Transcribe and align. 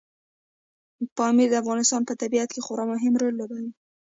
پامیر 1.17 1.47
د 1.51 1.55
افغانستان 1.63 2.01
په 2.05 2.13
طبیعت 2.21 2.49
کې 2.51 2.63
خورا 2.65 2.85
مهم 2.93 3.13
رول 3.21 3.33
لوبوي. 3.39 3.71